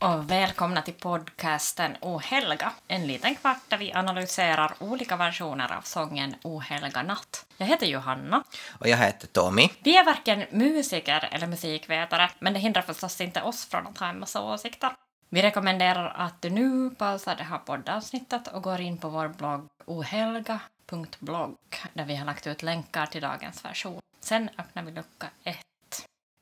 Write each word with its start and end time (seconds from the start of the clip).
och 0.00 0.30
välkomna 0.30 0.82
till 0.82 0.94
podcasten 0.94 1.96
Ohelga. 2.00 2.72
En 2.88 3.06
liten 3.06 3.34
kvart 3.34 3.62
där 3.68 3.78
vi 3.78 3.92
analyserar 3.92 4.74
olika 4.78 5.16
versioner 5.16 5.76
av 5.76 5.82
sången 5.82 6.34
Ohelga 6.42 7.02
natt. 7.02 7.46
Jag 7.56 7.66
heter 7.66 7.86
Johanna. 7.86 8.44
Och 8.78 8.88
jag 8.88 8.96
heter 8.96 9.26
Tommy. 9.26 9.68
Vi 9.82 9.96
är 9.96 10.04
varken 10.04 10.44
musiker 10.50 11.28
eller 11.32 11.46
musikvetare, 11.46 12.30
men 12.38 12.52
det 12.52 12.58
hindrar 12.58 12.82
förstås 12.82 13.20
inte 13.20 13.42
oss 13.42 13.66
från 13.66 13.86
att 13.86 13.98
ha 13.98 14.06
en 14.06 14.20
massa 14.20 14.42
åsikter. 14.42 14.90
Vi 15.28 15.42
rekommenderar 15.42 16.14
att 16.16 16.42
du 16.42 16.50
nu 16.50 16.90
pausar 16.90 17.36
det 17.36 17.44
här 17.44 17.58
poddavsnittet 17.58 18.48
och 18.48 18.62
går 18.62 18.80
in 18.80 18.98
på 18.98 19.08
vår 19.08 19.28
blogg 19.28 19.68
ohelga.blogg 19.86 21.56
där 21.92 22.04
vi 22.04 22.16
har 22.16 22.26
lagt 22.26 22.46
ut 22.46 22.62
länkar 22.62 23.06
till 23.06 23.22
dagens 23.22 23.64
version. 23.64 24.00
Sen 24.20 24.50
öppnar 24.58 24.82
vi 24.82 24.90
lucka 24.90 25.26
ett. 25.44 25.69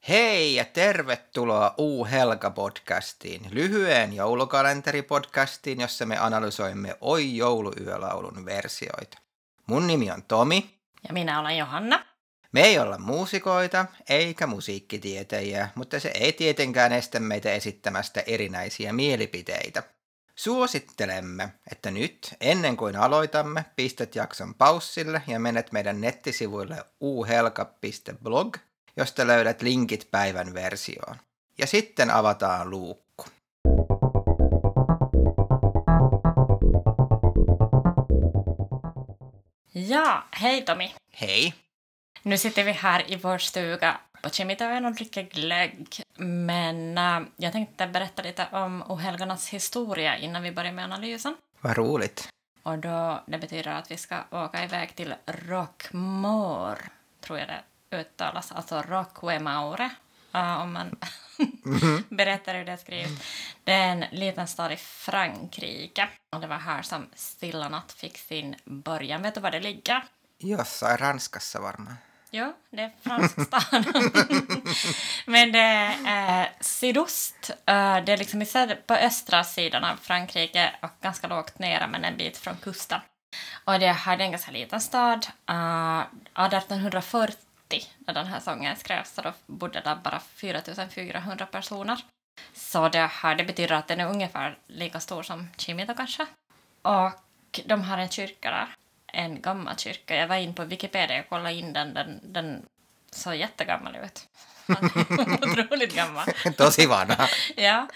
Hei 0.08 0.54
ja 0.54 0.64
tervetuloa 0.64 1.74
U-Helga-podcastiin, 1.78 3.48
lyhyen 3.50 4.12
joulukalenteripodcastiin, 4.12 5.80
jossa 5.80 6.06
me 6.06 6.18
analysoimme 6.18 6.96
Oi 7.00 7.36
jouluyölaulun 7.36 8.44
versioita. 8.44 9.18
Mun 9.66 9.86
nimi 9.86 10.10
on 10.10 10.22
Tomi. 10.22 10.78
Ja 11.08 11.12
minä 11.12 11.40
olen 11.40 11.58
Johanna. 11.58 12.04
Me 12.52 12.60
ei 12.60 12.78
olla 12.78 12.98
muusikoita 12.98 13.86
eikä 14.08 14.46
musiikkitietäjiä, 14.46 15.68
mutta 15.74 16.00
se 16.00 16.10
ei 16.14 16.32
tietenkään 16.32 16.92
estä 16.92 17.20
meitä 17.20 17.52
esittämästä 17.52 18.22
erinäisiä 18.26 18.92
mielipiteitä. 18.92 19.82
Suosittelemme, 20.34 21.52
että 21.72 21.90
nyt, 21.90 22.34
ennen 22.40 22.76
kuin 22.76 22.96
aloitamme, 22.96 23.64
pistät 23.76 24.14
jakson 24.14 24.54
paussille 24.54 25.22
ja 25.26 25.40
menet 25.40 25.72
meidän 25.72 26.00
nettisivuille 26.00 26.84
uhelka.blog, 27.00 28.56
josta 28.98 29.26
löydät 29.26 29.62
linkit 29.62 30.10
päivän 30.10 30.54
versioon. 30.54 31.16
Ja 31.58 31.66
sitten 31.66 32.10
avataan 32.10 32.70
luukku. 32.70 33.24
Ja, 39.74 40.24
hej 40.30 40.62
Tommy. 40.62 40.90
Hej! 41.12 41.52
Nu 42.22 42.38
sitter 42.38 42.64
vi 42.64 42.72
här 42.72 43.12
i 43.12 43.16
vår 43.16 43.38
stuga 43.38 44.00
på 44.22 44.30
Kimitoön 44.30 44.84
och 44.84 44.94
dricker 44.94 45.22
glögg. 45.22 46.02
Men 46.18 46.98
äh, 46.98 47.20
jag 47.36 47.52
tänkte 47.52 47.86
berätta 47.86 48.22
lite 48.22 48.46
om 48.52 48.82
ohelgarnas 48.88 49.48
historia 49.48 50.16
innan 50.16 50.42
vi 50.42 50.52
börjar 50.52 50.72
med 50.72 50.84
analysen. 50.84 51.36
Vad 51.60 51.76
roligt. 51.76 52.28
Och 52.62 52.78
då, 52.78 53.22
det 53.26 53.38
betyder 53.38 53.70
att 53.70 53.90
vi 53.90 53.96
ska 53.96 54.16
åka 54.30 54.64
iväg 54.64 54.94
till 54.94 55.14
Rockmore, 55.26 56.78
tror 57.20 57.38
jag 57.38 57.48
det 57.48 57.62
uttalas, 57.90 58.52
alltså 58.52 58.82
Roquemaure, 58.82 59.90
uh, 60.34 60.60
om 60.60 60.72
man 60.72 60.96
berättar 62.08 62.54
hur 62.54 62.64
det 62.64 62.72
är 62.72 62.76
skrivet. 62.76 63.10
Det 63.64 63.72
är 63.72 63.88
en 63.92 64.04
liten 64.10 64.46
stad 64.46 64.72
i 64.72 64.76
Frankrike. 64.76 66.08
Och 66.30 66.40
det 66.40 66.46
var 66.46 66.58
här 66.58 66.82
som 66.82 67.06
Stilla 67.14 67.68
natt 67.68 67.92
fick 67.92 68.18
sin 68.18 68.56
början. 68.64 69.22
Vet 69.22 69.34
du 69.34 69.40
var 69.40 69.50
det 69.50 69.60
ligger? 69.60 70.04
Jossain 70.38 70.96
Ranskassa 70.96 71.60
varmaan. 71.60 71.96
Ja, 72.30 72.52
det 72.70 72.82
är 72.82 72.92
fransk 73.02 73.42
stad. 73.46 73.86
Men 75.26 75.52
det 75.52 75.58
är 75.58 76.42
eh, 76.42 76.48
sydost. 76.60 77.50
Eh, 77.50 78.04
det 78.04 78.12
är 78.12 78.16
liksom 78.16 78.42
istället 78.42 78.86
på 78.86 78.94
östra 78.94 79.44
sidan 79.44 79.84
av 79.84 79.96
Frankrike 79.96 80.74
och 80.82 80.90
ganska 81.00 81.26
lågt 81.26 81.58
nere, 81.58 81.86
men 81.86 82.04
en 82.04 82.16
bit 82.16 82.36
från 82.36 82.56
kusten. 82.56 83.00
Och 83.64 83.78
det 83.78 83.92
här 83.92 84.18
är 84.18 84.20
en 84.20 84.30
ganska 84.30 84.50
liten 84.50 84.80
stad. 84.80 85.26
Uh, 85.50 86.00
1840, 86.00 87.36
när 87.98 88.14
den 88.14 88.26
här 88.26 88.40
sången 88.40 88.76
skrevs, 88.76 89.14
så 89.14 89.22
då 89.22 89.32
bodde 89.46 89.80
där 89.80 89.96
bara 89.96 90.20
4400 90.20 91.46
personer. 91.46 92.00
Så 92.54 92.88
det 92.88 93.06
här, 93.06 93.34
det 93.34 93.44
betyder 93.44 93.74
att 93.74 93.88
den 93.88 94.00
är 94.00 94.06
ungefär 94.06 94.58
lika 94.66 95.00
stor 95.00 95.22
som 95.22 95.48
Kimito 95.56 95.94
kanske. 95.94 96.26
Och 96.82 97.60
de 97.64 97.82
har 97.82 97.98
en 97.98 98.08
kyrka 98.08 98.50
där 98.50 98.68
en 99.12 99.40
gammal 99.40 99.76
kyrka. 99.76 100.16
Jag 100.16 100.28
var 100.28 100.36
in 100.36 100.54
på 100.54 100.64
Wikipedia 100.64 101.20
och 101.20 101.28
kollade 101.28 101.54
in 101.54 101.72
den. 101.72 101.94
Den, 101.94 102.20
den 102.22 102.62
såg 103.10 103.34
jättegammal 103.34 103.96
ut. 103.96 104.28
Otroligt 105.42 105.94
gammal. 105.94 106.26
Tosi 106.56 106.86
vanha. 106.86 107.28
ja, 107.56 107.88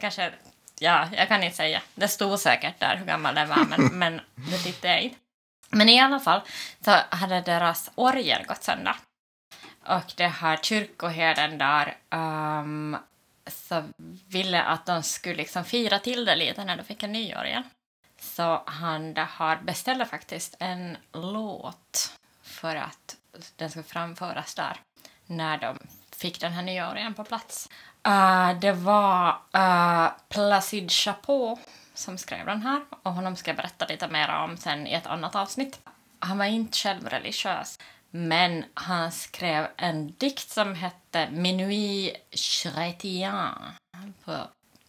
kanske... 0.00 0.32
Ja, 0.78 1.08
jag 1.16 1.28
kan 1.28 1.42
inte 1.42 1.56
säga. 1.56 1.82
Det 1.94 2.08
stod 2.08 2.40
säkert 2.40 2.80
där 2.80 2.96
hur 2.96 3.06
gammal 3.06 3.34
den 3.34 3.48
var, 3.48 3.64
men, 3.64 3.98
men 3.98 4.20
det 4.34 4.58
tittade 4.58 4.94
jag 4.94 5.02
inte. 5.02 5.16
Men 5.74 5.88
i 5.88 6.00
alla 6.00 6.20
fall 6.20 6.40
så 6.84 6.90
hade 7.10 7.40
deras 7.40 7.90
orgel 7.94 8.46
gått 8.46 8.62
sönder. 8.62 8.96
Och 9.86 10.12
det 10.16 10.26
här 10.26 10.56
kyrkoherden 10.56 11.58
där 11.58 11.96
um, 12.10 12.96
så 13.46 13.84
ville 14.28 14.62
att 14.62 14.86
de 14.86 15.02
skulle 15.02 15.34
liksom 15.34 15.64
fira 15.64 15.98
till 15.98 16.24
det 16.24 16.36
lite 16.36 16.64
när 16.64 16.76
de 16.76 16.82
fick 16.82 17.02
en 17.02 17.12
ny 17.12 17.34
orgel. 17.34 17.62
Så 18.20 18.62
han 18.66 19.16
har 19.16 19.56
beställde 19.56 20.06
faktiskt 20.06 20.56
en 20.58 20.96
låt 21.12 22.12
för 22.42 22.76
att 22.76 23.16
den 23.56 23.70
ska 23.70 23.82
framföras 23.82 24.54
där 24.54 24.80
när 25.26 25.58
de 25.58 25.78
fick 26.16 26.40
den 26.40 26.52
här 26.52 26.62
nya 26.62 26.90
orgeln 26.90 27.14
på 27.14 27.24
plats. 27.24 27.68
Uh, 28.08 28.58
det 28.60 28.72
var 28.72 29.28
uh, 29.56 30.08
Placid 30.28 30.90
Chapeau 30.90 31.58
som 31.94 32.18
skrev 32.18 32.46
den 32.46 32.62
här 32.62 32.84
och 33.02 33.12
honom 33.12 33.36
ska 33.36 33.50
jag 33.50 33.56
berätta 33.56 33.86
lite 33.86 34.08
mer 34.08 34.28
om 34.28 34.56
sen 34.56 34.86
i 34.86 34.92
ett 34.92 35.06
annat 35.06 35.34
avsnitt. 35.34 35.80
Han 36.18 36.38
var 36.38 36.44
inte 36.44 36.78
själv 36.78 37.08
religiös 37.08 37.78
men 38.10 38.64
han 38.74 39.12
skrev 39.12 39.66
en 39.76 40.14
dikt 40.18 40.50
som 40.50 40.74
hette 40.74 41.30
Minuit 41.30 42.16
chrétien. 42.32 43.54
På 44.24 44.36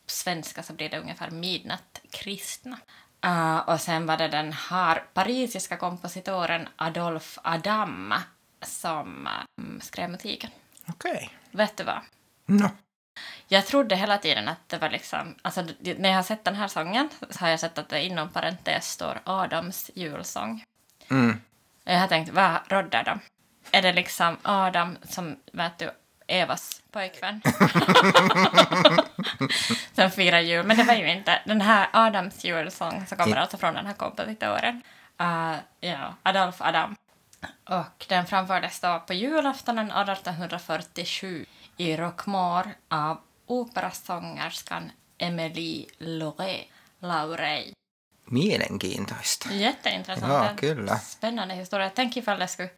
svenska 0.05 0.63
så 0.63 0.73
blir 0.73 0.89
det 0.89 0.99
ungefär 0.99 1.31
Midnatt 1.31 2.01
kristna. 2.09 2.77
Uh, 3.25 3.57
och 3.57 3.81
sen 3.81 4.05
var 4.05 4.17
det 4.17 4.27
den 4.27 4.53
här 4.53 5.03
parisiska 5.13 5.77
kompositören 5.77 6.67
Adolphe 6.75 7.41
Adam 7.43 8.13
som 8.61 9.29
um, 9.57 9.81
skrev 9.81 10.09
musiken. 10.09 10.49
Okej. 10.87 11.11
Okay. 11.11 11.27
Vet 11.51 11.77
du 11.77 11.83
vad? 11.83 11.99
No. 12.45 12.69
Jag 13.47 13.65
trodde 13.65 13.95
hela 13.95 14.17
tiden 14.17 14.47
att 14.47 14.69
det 14.69 14.77
var 14.77 14.89
liksom... 14.89 15.35
Alltså, 15.41 15.65
när 15.79 16.09
jag 16.09 16.15
har 16.15 16.23
sett 16.23 16.43
den 16.43 16.55
här 16.55 16.67
sången 16.67 17.09
så 17.29 17.39
har 17.39 17.49
jag 17.49 17.59
sett 17.59 17.77
att 17.77 17.89
det 17.89 18.03
inom 18.03 18.29
parentes 18.29 18.91
står 18.91 19.21
Adams 19.23 19.91
julsång. 19.93 20.63
Mm. 21.09 21.41
Jag 21.83 21.99
har 21.99 22.07
tänkt, 22.07 22.33
vad 22.33 22.59
råddar 22.67 23.03
de? 23.03 23.19
Är 23.71 23.81
det 23.81 23.93
liksom 23.93 24.37
Adam 24.43 24.97
som, 25.03 25.35
vet 25.51 25.77
du, 25.77 25.91
Evas 26.27 26.81
pojkvän. 26.91 27.41
som 29.95 30.11
firar 30.11 30.39
jul. 30.39 30.65
Men 30.65 30.77
det 30.77 30.83
var 30.83 30.93
ju 30.93 31.11
inte 31.11 31.41
den 31.45 31.61
här 31.61 31.87
Adams 31.93 32.45
julsång 32.45 33.05
som 33.07 33.17
kommer 33.17 33.37
alltså 33.37 33.57
från 33.57 33.73
den 33.73 33.85
här 33.85 33.93
kompositören. 33.93 34.81
Uh, 35.21 35.55
ja, 35.79 36.15
Adolf 36.23 36.61
Adam. 36.61 36.95
Och 37.69 38.05
den 38.07 38.25
framfördes 38.25 38.79
då 38.79 39.03
på 39.07 39.13
julaftonen 39.13 39.91
1847 39.91 41.45
i 41.77 41.95
Roquemore 41.97 42.75
av 42.87 43.17
operasångerskan 43.45 44.91
Emily 45.17 45.85
Laurey. 45.97 46.67
Laurey. 46.99 47.73
Mielenkiintoista. 48.25 49.53
Jätteintressant. 49.53 50.33
Ja, 50.33 50.55
kyllä. 50.57 50.99
Spännande 50.99 51.53
historia. 51.53 51.89
Tänk 51.89 52.17
ifall 52.17 52.39
det 52.39 52.47
skulle 52.47 52.69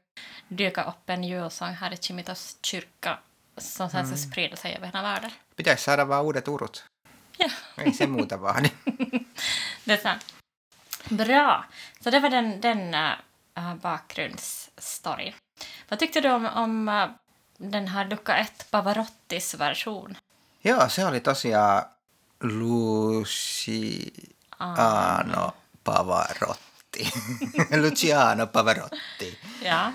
dyka 0.47 0.83
upp 0.83 1.09
en 1.09 1.23
julsång 1.23 1.73
här 1.73 1.93
i 1.93 1.97
Chimitos 1.97 2.57
kyrka 2.61 3.19
som 3.57 3.89
sen 3.89 4.05
mm. 4.05 4.17
sprida 4.17 4.55
sig 4.55 4.75
över 4.75 4.87
hela 4.87 5.01
världen. 5.01 5.31
Pitäisi 5.55 5.83
saada 5.83 6.05
vaan 6.05 6.25
uudet 6.25 6.47
urut. 6.47 6.85
Ja. 7.37 7.49
Ei 7.77 7.93
se 7.93 8.07
muuta 8.07 8.37
vaadi. 8.37 8.71
det 9.83 9.93
är 9.93 9.97
sant. 9.97 10.25
Bra. 11.09 11.65
Så 11.99 12.09
det 12.09 12.19
var 12.19 12.29
den, 12.29 12.61
den 12.61 12.95
uh, 13.57 13.75
bakgrundsstoryn. 13.75 15.33
Vad 15.89 15.99
tyckte 15.99 16.21
du 16.21 16.31
om, 16.31 16.45
om 16.45 16.89
uh, 16.89 17.09
den 17.57 17.87
här 17.87 18.09
lucka 18.09 18.37
1 18.37 18.71
Pavarottis 18.71 19.53
version? 19.53 20.17
Joo, 20.61 20.89
se 20.89 21.05
oli 21.05 21.19
tosiaan 21.19 21.83
Luciano 22.41 23.23
Pavarotti. 25.83 27.11
Luciano 27.81 28.47
Pavarotti. 28.47 29.39
Ja. 29.61 29.91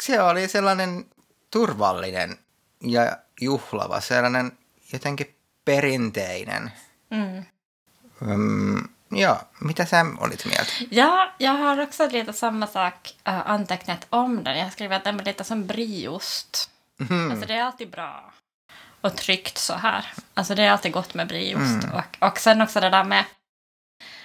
Se 0.00 0.22
oli 0.22 0.48
sellainen 0.48 1.04
turvallinen 1.50 2.38
ja 2.80 3.16
juhlava, 3.40 4.00
sellainen 4.00 4.58
jotenkin 4.92 5.36
perinteinen. 5.64 6.72
Mm. 7.10 7.44
Um, 8.22 8.88
ja, 9.12 9.42
mitä 9.60 9.84
sä 9.84 10.06
olit 10.18 10.44
mieltä? 10.44 10.72
Ja, 10.90 11.32
jag 11.38 11.52
har 11.52 11.80
också 11.80 12.08
lite 12.12 12.32
samma 12.32 12.66
sak 12.66 12.94
äh, 13.28 13.50
antecknat 13.50 14.06
om 14.10 14.44
den. 14.44 14.58
Jag 14.58 14.64
har 14.64 14.70
skrivit 14.70 14.96
att 14.96 15.04
den 15.04 15.20
är 15.20 15.24
lite 15.24 15.44
som 15.44 15.66
brieost. 15.66 16.69
Mm. 17.10 17.30
Alltså 17.30 17.46
det 17.46 17.54
är 17.54 17.62
alltid 17.62 17.90
bra 17.90 18.32
och 19.00 19.16
tryggt 19.16 19.58
så 19.58 19.74
här. 19.74 20.12
Alltså 20.34 20.54
det 20.54 20.62
är 20.62 20.70
alltid 20.70 20.92
gott 20.92 21.14
med 21.14 21.28
brieost. 21.28 21.84
Mm. 21.84 21.94
Och, 21.94 22.28
och 22.28 22.38
sen 22.38 22.62
också 22.62 22.80
det 22.80 22.90
där 22.90 23.04
med, 23.04 23.24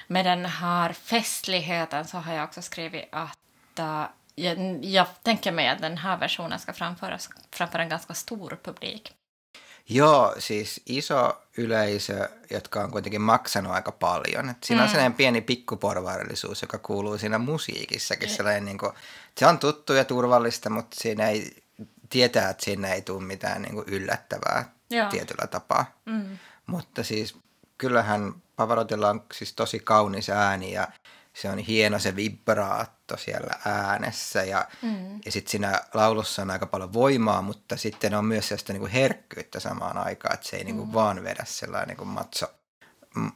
med 0.08 0.26
den 0.26 0.46
här 0.46 0.94
festligheten 0.94 2.08
så 2.08 2.18
har 2.18 2.34
jag 2.34 2.44
också 2.44 2.62
skrivit 2.62 3.06
att 3.12 3.80
uh, 3.80 4.06
jag, 4.36 4.86
jag 4.86 5.08
tänker 5.24 5.52
mig 5.52 5.68
att 5.68 5.82
den 5.82 5.98
här 5.98 6.18
versionen 6.18 6.60
ska 6.60 6.74
framföras 6.74 7.30
framför 7.52 7.80
en 7.80 7.90
ganska 7.90 8.14
stor 8.14 8.58
publik. 8.64 9.14
Joo, 9.88 10.34
siis 10.40 10.80
iso 10.86 11.34
yleisö, 11.58 12.28
jotka 12.50 12.84
on 12.84 12.92
kuitenkin 12.92 13.22
maksanut 13.22 13.72
aika 13.72 13.92
paljon. 13.92 14.50
Et 14.50 14.64
siinä 14.64 14.82
mm. 14.82 14.84
on 14.84 14.90
sellainen 14.90 15.14
pieni 15.14 15.42
pikkuporvarillisuus, 15.42 16.62
joka 16.62 16.78
kuuluu 16.78 17.18
siinä 17.18 17.38
musiikissakin. 17.38 18.30
Sellainen, 18.30 18.66
niin 18.66 18.78
kuin, 18.78 18.92
se 19.38 19.48
on 19.48 19.60
tuttu 19.60 19.94
ja 19.94 20.06
turvallista, 20.06 20.70
mutta 20.70 20.98
siinä 21.00 21.28
ei 21.28 21.64
tietää, 22.10 22.50
että 22.50 22.66
siinä 22.66 22.94
ei 22.94 23.02
tule 23.02 23.24
mitään 23.24 23.62
niin 23.62 23.74
kuin 23.74 23.90
yllättävää 23.90 24.74
Joo. 24.90 25.10
tietyllä 25.10 25.48
tapaa. 25.48 26.00
Mm. 26.06 26.38
Mutta 26.68 27.04
siis 27.04 27.38
kyllähän 27.78 28.34
Pavarotilla 28.56 29.10
on 29.10 29.24
siis 29.34 29.54
tosi 29.54 29.80
kaunis 29.80 30.30
ääni 30.30 30.72
ja 30.72 30.88
se 31.34 31.50
on 31.50 31.58
hieno 31.58 32.00
se 32.00 32.16
vibraatto 32.16 33.18
siellä 33.18 33.60
äänessä 33.66 34.44
ja, 34.44 34.68
mm. 34.82 35.20
ja 35.26 35.32
sitten 35.32 35.52
siinä 35.52 35.82
laulussa 35.94 36.42
on 36.42 36.52
aika 36.52 36.66
paljon 36.66 36.94
voimaa, 36.94 37.42
mutta 37.42 37.78
sitten 37.78 38.16
on 38.16 38.26
myös 38.26 38.48
sellaista 38.48 38.74
niinku 38.74 38.90
herkkyyttä 38.94 39.60
samaan 39.60 39.98
aikaan, 39.98 40.34
että 40.34 40.48
se 40.50 40.58
ei 40.58 40.64
niinku 40.64 40.82
mm. 40.82 40.86
niinku 40.86 41.00
vaan 41.00 41.24
vedä 41.24 41.44
sellainen 41.48 41.88
niinku 41.88 42.06
matso, 42.06 42.54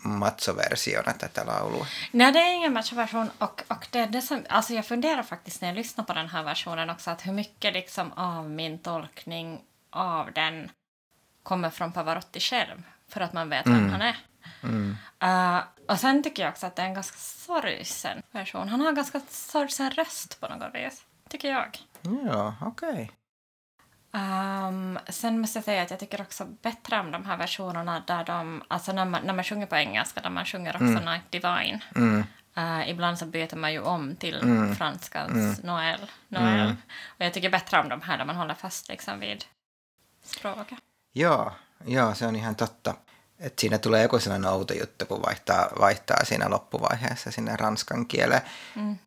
matsoversiona 0.03 1.13
tätä 1.13 1.45
laulua. 1.45 1.85
Nej, 2.13 2.33
det 2.33 2.39
är 2.39 2.53
ingen 2.53 2.73
matchoversion 2.73 3.31
och, 3.37 3.63
och 3.67 3.87
det, 3.91 4.05
det 4.05 4.21
som, 4.21 4.45
alltså 4.49 4.73
jag 4.73 4.85
funderar 4.85 5.23
faktiskt 5.23 5.61
när 5.61 5.69
jag 5.69 5.75
lyssnar 5.75 6.05
på 6.05 6.13
den 6.13 6.29
här 6.29 6.43
versionen 6.43 6.89
också 6.89 7.11
att 7.11 7.27
hur 7.27 7.33
mycket 7.33 7.73
liksom 7.73 8.11
av 8.11 8.49
min 8.49 8.79
tolkning 8.79 9.61
av 9.89 10.31
den 10.33 10.71
kommer 11.43 11.69
från 11.69 11.91
Pavarotti 11.91 12.39
själv 12.39 12.83
för 13.07 13.21
att 13.21 13.33
man 13.33 13.49
vet 13.49 13.65
mm. 13.65 13.79
vem 13.79 13.91
han 13.91 14.01
är. 14.01 14.17
Mm. 14.63 14.97
Uh, 15.23 15.63
och 15.87 15.99
sen 15.99 16.23
tycker 16.23 16.43
jag 16.43 16.51
också 16.51 16.67
att 16.67 16.75
det 16.75 16.81
är 16.81 16.85
en 16.85 16.93
ganska 16.93 17.17
sorgsen 17.17 18.21
version. 18.31 18.69
Han 18.69 18.81
har 18.81 18.89
en 18.89 18.95
ganska 18.95 19.21
sorgsen 19.29 19.91
röst 19.91 20.39
på 20.39 20.47
något 20.47 20.75
vis, 20.75 21.03
tycker 21.29 21.51
jag. 21.51 21.79
Ja, 22.01 22.55
okej. 22.61 22.89
Okay. 22.89 23.07
Um, 24.11 24.99
sen 25.09 25.39
måste 25.39 25.57
jag 25.57 25.65
säga 25.65 25.81
att 25.81 25.91
jag 25.91 25.99
tycker 25.99 26.21
också 26.21 26.45
bättre 26.45 26.99
om 26.99 27.11
de 27.11 27.25
här 27.25 27.37
versionerna 27.37 28.03
där 28.07 28.23
de, 28.23 28.63
alltså 28.67 28.91
när 28.91 29.05
man, 29.05 29.21
när 29.23 29.33
man 29.33 29.43
sjunger 29.43 29.67
på 29.67 29.75
engelska, 29.75 30.21
där 30.21 30.29
man 30.29 30.45
sjunger 30.45 30.75
också 30.75 30.85
mm. 30.85 31.05
Night 31.05 31.31
Divine. 31.31 31.79
Mm. 31.95 32.23
Uh, 32.57 32.89
ibland 32.89 33.19
så 33.19 33.25
byter 33.25 33.55
man 33.55 33.73
ju 33.73 33.79
om 33.79 34.15
till 34.15 34.35
mm. 34.35 34.75
franskans 34.75 35.31
mm. 35.31 35.55
Noel. 35.63 36.11
Noel. 36.27 36.59
Mm. 36.59 36.77
Och 37.07 37.25
jag 37.25 37.33
tycker 37.33 37.49
bättre 37.49 37.79
om 37.79 37.89
de 37.89 38.01
här 38.01 38.17
där 38.17 38.25
man 38.25 38.35
håller 38.35 38.53
fast 38.53 38.89
liksom 38.89 39.19
vid 39.19 39.45
språket. 40.23 40.79
Ja, 41.11 41.55
ja, 41.85 42.15
se 42.15 42.25
on 42.25 42.35
ihan 42.35 42.55
totta. 42.55 42.95
Et 43.39 43.59
siinä 43.59 43.77
tulee 43.77 44.01
joku 44.01 44.19
sellainen 44.19 44.51
outo 44.51 44.73
juttu, 44.73 45.05
kun 45.05 45.21
vaihtaa, 45.21 45.69
vaihtaa 45.79 46.25
siinä 46.25 46.49
loppuvaiheessa 46.49 47.31
sinne 47.31 47.55
ranskan 47.55 48.05
kieleen. 48.05 48.41
Mm. 48.75 48.97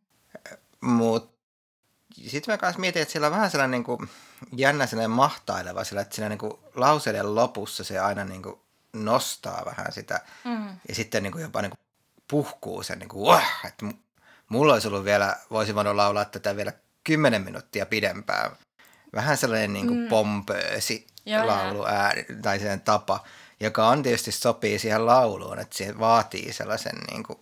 Mutta 0.81 1.42
sitten 2.15 2.53
mä 2.53 2.59
kanssa 2.59 2.81
mietin, 2.81 3.03
että 3.03 3.13
siellä 3.13 3.27
on 3.27 3.33
vähän 3.33 3.51
sellainen 3.51 3.71
niin 3.71 3.85
kuin, 3.85 4.11
jännä 4.57 4.87
sellainen 4.87 5.11
mahtaileva, 5.11 5.85
sillä, 5.85 6.01
että 6.01 6.15
siinä 6.15 6.29
niin 6.29 6.39
kuin, 6.39 6.53
lauseiden 6.75 7.35
lopussa 7.35 7.85
se 7.85 7.99
aina 7.99 8.25
niin 8.25 8.43
kuin, 8.43 8.61
nostaa 8.93 9.63
vähän 9.65 9.93
sitä. 9.93 10.21
Mm. 10.45 10.69
Ja 10.89 10.95
sitten 10.95 11.23
niin 11.23 11.33
kuin, 11.33 11.43
jopa 11.43 11.63
niin 11.63 11.71
kuin, 11.71 11.81
puhkuu 12.29 12.83
sen, 12.83 12.99
niin 12.99 13.09
kuin, 13.09 13.35
oh, 13.35 13.43
että 13.65 13.87
mulla 14.49 14.73
olisi 14.73 14.89
ollut 14.89 15.05
vielä, 15.05 15.37
voisi 15.51 15.75
voinut 15.75 15.97
laulaa 15.97 16.25
tätä 16.25 16.57
vielä 16.57 16.73
kymmenen 17.05 17.43
minuuttia 17.43 17.87
pidempään. 17.87 18.51
Vähän 19.15 19.37
sellainen 19.37 19.73
niin 19.73 19.87
kuin, 19.87 20.01
mm. 20.01 20.09
pompöösi 20.09 21.07
laulu 21.47 21.87
ääni, 21.87 22.27
tai 22.43 22.59
sen 22.59 22.81
tapa 22.81 23.25
joka 23.63 23.89
on 23.89 24.03
tietysti 24.03 24.33
sopii 24.33 24.79
siihen 24.79 25.07
lauluun, 25.07 25.59
että 25.59 25.77
se 25.77 25.99
vaatii 25.99 26.53
sellaisen 26.53 26.99
niin 27.11 27.23
kuin 27.23 27.39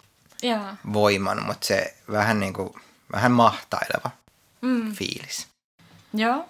voiman, 0.92 1.46
mutta 1.46 1.66
se 1.66 1.94
vähän, 2.12 2.40
niin 2.40 2.52
kuin, 2.52 2.74
vähän 3.12 3.32
mahtaileva 3.32 4.10
mm. 4.62 4.94
fiilis. 4.94 5.48
Ja, 6.10 6.46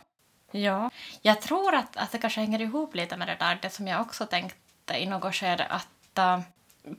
ja. 0.50 0.90
Jag 1.22 1.40
tror 1.40 1.74
att, 1.74 1.96
att 1.96 2.12
det 2.12 2.18
kanske 2.18 2.40
hänger 2.40 2.60
ihop 2.60 2.94
lite 2.94 3.16
med 3.16 3.28
det 3.28 3.36
där, 3.38 3.58
det 3.62 3.70
som 3.70 3.88
jag 3.88 4.00
också 4.00 4.26
tänkte 4.26 4.94
i 4.94 5.06
något 5.06 5.34
skede 5.34 5.66
att 5.66 6.18
uh, 6.18 6.40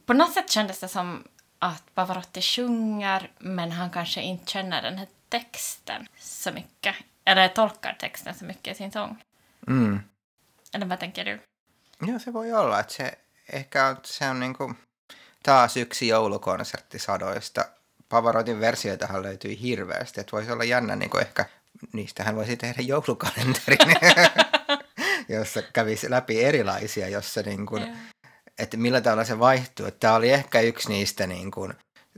på 0.06 0.14
något 0.14 0.34
sätt 0.34 0.52
kändes 0.52 0.80
det 0.80 0.88
som 0.88 1.24
att 1.60 1.96
Pavarotti 1.96 2.42
sjunger 2.42 3.32
men 3.40 3.72
han 3.72 3.90
kanske 3.90 4.22
inte 4.22 4.52
känner 4.52 4.82
den 4.82 4.98
här 4.98 5.08
texten 5.30 6.08
så 6.18 6.52
mycket. 6.52 6.96
Eller 7.26 7.48
tolkar 7.48 7.94
texten 8.00 8.36
så 8.36 8.46
mycket 8.46 8.76
i 8.76 8.78
sin 8.78 8.92
sång. 8.92 9.24
Mm. 9.68 10.00
Eller 10.74 10.86
vad 10.86 11.00
tänker 11.00 11.26
du? 11.26 11.40
Joo, 12.08 12.20
se 12.20 12.32
voi 12.32 12.54
olla, 12.54 12.80
että 12.80 12.94
se 12.94 13.18
ehkä 13.48 13.88
on, 13.88 13.98
se 14.04 14.30
on 14.30 14.40
niin 14.40 14.54
kuin 14.54 14.78
taas 15.44 15.78
yksi 15.78 16.08
joulukonsertti 16.08 17.00
sadoista. 17.00 17.66
Pavarotin 18.12 18.60
versioitahan 18.60 19.24
löytyy 19.24 19.58
hirveästi, 19.62 20.22
että 20.22 20.32
voisi 20.32 20.52
olla 20.52 20.64
jännä 20.64 20.96
niin 20.96 21.10
kuin 21.10 21.22
ehkä, 21.22 21.46
niistähän 21.94 22.36
voisi 22.36 22.58
tehdä 22.58 22.82
joulukalenterin, 22.82 23.96
jossa 25.30 25.62
kävisi 25.62 26.10
läpi 26.10 26.44
erilaisia, 26.44 27.08
jossa 27.08 27.42
niin 27.42 27.66
kuin, 27.66 27.98
että 28.60 28.78
millä 28.78 29.02
tavalla 29.02 29.24
se 29.24 29.40
vaihtuu. 29.40 29.92
Tämä 29.92 30.16
oli 30.16 30.30
ehkä 30.30 30.60
yksi 30.60 30.90
niistä 30.90 31.28
niin 31.28 31.52
kuin, 31.52 31.74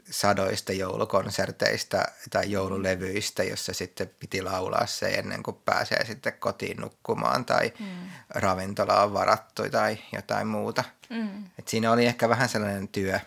sadoista 0.10 0.74
joulukonserteista 0.74 2.04
tai 2.30 2.52
joululevyistä, 2.52 3.44
jossa 3.44 3.74
sitten 3.74 4.12
piti 4.20 4.42
laulaa 4.42 4.86
se 4.86 5.10
ennen 5.10 5.44
kuin 5.44 5.58
pääsee 5.66 6.06
sitten 6.06 6.34
kotiin 6.34 6.78
nukkumaan 6.78 7.46
tai 7.46 7.74
mm. 7.80 7.86
ravintola 8.30 9.04
on 9.04 9.14
varattu 9.14 9.70
tai 9.72 9.98
jotain 10.14 10.48
muuta. 10.48 10.84
Mm. 11.10 11.46
Et 11.60 11.68
siinä 11.68 11.92
oli 11.92 12.06
ehkä 12.06 12.30
vähän 12.30 12.50
sellainen 12.50 12.88
työ, 12.88 13.20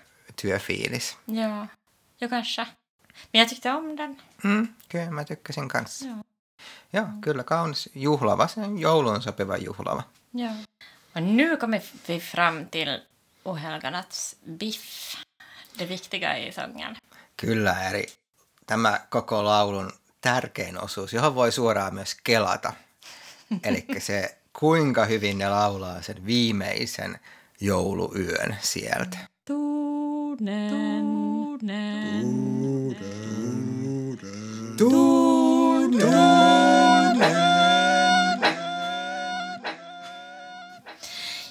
työfiilis. 0.42 1.16
Joo, 1.28 1.66
jo 2.20 2.28
kanske. 2.28 2.66
Men 3.32 3.38
jag 3.40 3.48
tyckte 3.48 3.72
om 3.72 3.96
den. 3.96 4.22
Mm, 4.44 4.68
kyllä, 4.88 5.10
mä 5.10 5.24
tykkäsin 5.24 5.68
kanssa. 5.68 6.06
Joo, 6.06 6.16
Joo 6.92 7.06
mm. 7.06 7.20
kyllä 7.20 7.44
kaunis 7.44 7.88
juhlava, 7.94 8.48
se 8.48 8.60
on 8.60 8.78
jouluun 8.78 9.22
sopiva 9.22 9.56
juhlava. 9.56 10.02
Joo. 10.34 10.52
Och 11.16 11.22
nu 11.22 11.56
kommer 11.56 11.80
vi 12.08 12.20
fram 12.20 12.66
till 12.66 13.00
Ohelganats 13.44 14.36
biff 14.44 15.16
det 15.78 15.86
viktiga 15.86 16.38
i 16.38 16.52
sången. 16.52 16.96
Kyllä, 17.36 17.88
eri 17.88 18.06
tämä 18.66 19.00
koko 19.08 19.44
laulun 19.44 19.92
tärkein 20.20 20.82
osuus, 20.82 21.12
johon 21.12 21.34
voi 21.34 21.52
suoraan 21.52 21.94
myös 21.94 22.16
kelata. 22.24 22.72
Eli 23.64 23.86
se, 23.98 24.38
kuinka 24.60 25.04
hyvin 25.04 25.38
ne 25.38 25.48
laulaa 25.48 26.02
sen 26.02 26.26
viimeisen 26.26 27.20
jouluyön 27.60 28.56
sieltä. 28.60 29.18
Tunnen, 29.44 30.70
tunnen, 30.70 31.25
tunnen, 31.58 32.96
tunnen. 34.78 36.06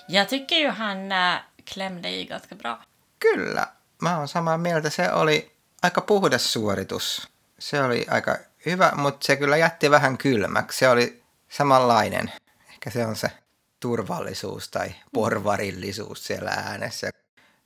Jag 0.07 0.29
tycker 0.29 0.55
ju 0.55 0.69
han 0.69 1.11
äh, 1.11 1.39
klämde 1.73 2.09
i 2.09 2.25
ganska 2.25 2.55
bra. 2.55 2.79
Kyllä, 3.19 3.67
mä 4.01 4.17
oon 4.17 4.27
samaa 4.27 4.57
mieltä. 4.57 4.89
Se 4.89 5.11
oli 5.11 5.51
aika 5.81 6.01
puhdas 6.01 6.53
suoritus. 6.53 7.27
Se 7.59 7.81
oli 7.81 8.05
aika 8.09 8.37
hyvä, 8.65 8.91
mutta 8.95 9.25
se 9.25 9.35
kyllä 9.35 9.57
jätti 9.57 9.91
vähän 9.91 10.17
kylmäksi. 10.17 10.77
Se 10.77 10.89
oli 10.89 11.23
samanlainen. 11.49 12.31
Ehkä 12.69 12.89
se 12.89 13.05
on 13.05 13.15
se 13.15 13.31
turvallisuus 13.79 14.69
tai 14.69 14.95
porvarillisuus 15.13 16.25
siellä 16.25 16.51
äänessä. 16.51 17.09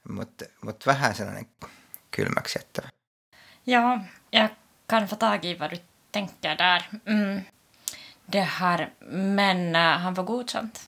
Mutta 0.10 0.46
mut 0.62 0.86
vähän 0.86 1.16
sellainen 1.16 1.48
kylmäksi 2.12 2.60
jättävä. 2.60 2.90
Ja, 3.66 4.00
jag 4.32 4.50
kan 4.88 5.08
få 5.08 5.16
tag 5.16 5.46
i 5.46 5.56
vad 5.56 5.72
du 5.72 5.78
tänker 6.12 6.56
där. 6.56 6.84
Mm. 7.06 7.42
Det 8.26 8.42
här, 8.42 8.94
men 9.10 9.76
uh, 9.76 10.02
han 10.02 10.14
var 10.14 10.24
godkänt. 10.24 10.84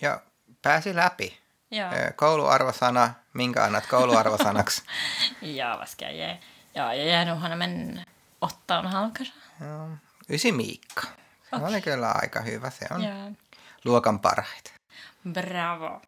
Ja, 0.00 0.20
pääsi 0.62 0.96
läpi. 0.96 1.38
Ja. 1.70 1.92
Kouluarvosana, 2.16 3.14
minkä 3.32 3.64
annat 3.64 3.86
kouluarvosanaksi? 3.86 4.82
ja, 5.58 5.76
vad 5.76 5.88
ska 5.88 6.04
jag 6.04 6.14
ge? 6.14 6.38
Ja, 6.74 6.94
jag 6.94 7.06
ger 7.06 7.26
nog 7.26 7.38
honom 7.38 7.62
en 7.62 8.00
åtta 8.38 8.78
och 8.78 8.84
en 8.84 8.90
halv 8.90 9.12
kanske. 9.12 9.34
Ja, 9.60 9.96
ysi 10.28 10.52
Miikka. 10.52 11.06
Se 11.50 11.56
okay. 11.56 11.68
oli 11.68 11.80
kyllä 11.80 12.12
aika 12.12 12.40
hyvä. 12.40 12.70
Se 12.70 12.86
on 12.90 13.02
ja. 13.02 13.32
luokan 13.84 14.20
parhaita. 14.20 14.70
Bravo. 15.32 16.00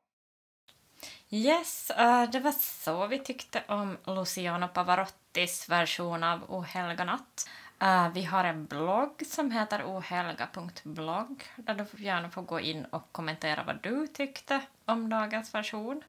Yes, 1.34 1.90
uh, 1.98 2.30
det 2.30 2.40
var 2.40 2.52
så 2.52 3.06
vi 3.06 3.18
tyckte 3.18 3.62
om 3.68 3.98
Luciano 4.04 4.68
Pavarottis 4.68 5.68
version 5.68 6.22
av 6.24 6.44
O 6.48 6.60
helga 6.60 7.04
natt. 7.04 7.48
Uh, 7.82 8.08
vi 8.08 8.22
har 8.24 8.44
en 8.44 8.66
blogg 8.66 9.22
som 9.26 9.50
heter 9.50 9.82
ohelga.blogg 9.84 11.44
där 11.56 11.74
du 11.74 12.04
gärna 12.04 12.30
får 12.30 12.42
gå 12.42 12.60
in 12.60 12.84
och 12.84 13.12
kommentera 13.12 13.64
vad 13.64 13.82
du 13.82 14.06
tyckte 14.06 14.60
om 14.84 15.08
dagens 15.08 15.54
version. 15.54 16.02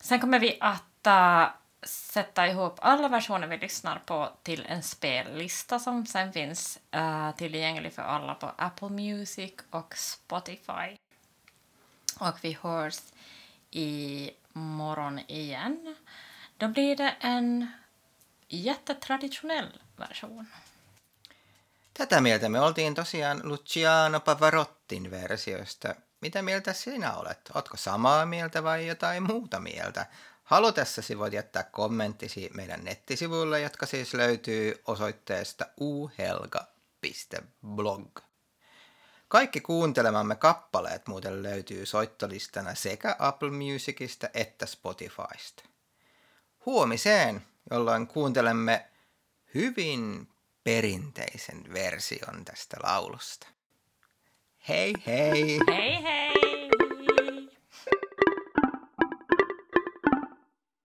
Sen 0.00 0.20
kommer 0.20 0.38
vi 0.38 0.58
att 0.60 1.06
uh, 1.06 1.48
sätta 1.82 2.48
ihop 2.48 2.78
alla 2.82 3.08
versioner 3.08 3.46
vi 3.46 3.56
lyssnar 3.56 3.98
på 3.98 4.28
till 4.42 4.66
en 4.68 4.82
spellista 4.82 5.78
som 5.78 6.06
sen 6.06 6.32
finns 6.32 6.78
uh, 6.96 7.30
tillgänglig 7.36 7.92
för 7.92 8.02
alla 8.02 8.34
på 8.34 8.50
Apple 8.56 8.90
Music 8.90 9.52
och 9.70 9.94
Spotify. 9.96 10.96
Och 12.20 12.38
vi 12.44 12.58
hörs 12.62 13.00
i 13.74 14.30
morgon 14.54 15.20
igen. 15.28 15.96
Då 16.56 16.68
blir 16.68 16.96
det 16.96 17.16
en 17.20 17.70
jättetraditionell 18.48 19.78
version. 19.98 20.46
Tätä 21.94 22.20
mieltä 22.20 22.48
me 22.48 22.60
oltiin 22.60 22.94
tosiaan 22.94 23.40
Luciano 23.44 24.20
Pavarottin 24.20 25.10
versiosta. 25.10 25.94
mitä 26.20 26.42
mieltä 26.42 26.72
sinä 26.72 27.14
olet? 27.14 27.50
Oletko 27.54 27.76
samaa 27.76 28.26
mieltä 28.26 28.62
vai 28.62 28.86
jotain 28.86 29.22
muuta 29.22 29.60
mieltä? 29.60 30.06
Halutessasi 30.44 31.18
voit 31.18 31.32
jättää 31.32 31.62
kommenttisi 31.62 32.50
meidän 32.54 32.84
nettisivuille, 32.84 33.60
jotka 33.60 33.86
siis 33.86 34.14
löytyy 34.14 34.82
osoitteesta 34.86 35.66
uhelga.blog. 35.80 36.60
Kaikki 39.34 39.60
kuuntelemamme 39.60 40.36
kappaleet 40.36 41.06
muuten 41.06 41.42
löytyy 41.42 41.86
soittolistana 41.86 42.74
sekä 42.74 43.16
Apple 43.18 43.50
Musicista 43.50 44.28
että 44.34 44.66
Spotifysta. 44.66 45.62
Huomiseen, 46.66 47.42
jolloin 47.70 48.06
kuuntelemme 48.06 48.86
hyvin 49.54 50.28
perinteisen 50.64 51.72
version 51.72 52.44
tästä 52.44 52.76
laulusta. 52.82 53.46
Hei 54.68 54.94
hei! 55.06 55.58
Hei 55.70 56.02
hei! 56.02 56.23